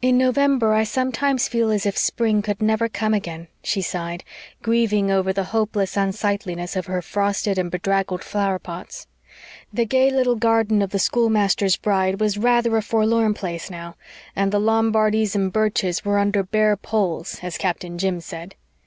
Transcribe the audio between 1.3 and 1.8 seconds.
feel